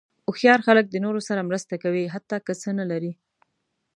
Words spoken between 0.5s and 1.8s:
خلک د نورو سره مرسته